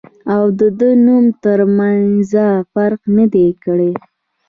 او 0.33 0.43
د 0.59 0.61
دۀ 0.79 0.89
د 0.97 0.99
نوم 1.05 1.25
تر 1.43 1.59
مېنځه 1.77 2.47
فرق 2.71 3.01
نۀ 3.15 3.25
دی 3.33 3.47
کړی 3.63 3.93